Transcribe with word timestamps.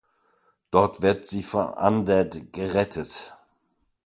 Doch 0.71 0.99
wird 1.03 1.27
sie 1.27 1.43
von 1.43 1.71
Undead 1.75 2.51
gerettet. 2.51 3.35